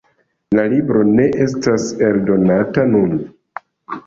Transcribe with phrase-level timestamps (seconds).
[0.59, 3.15] La libro ne estas eldonata nun.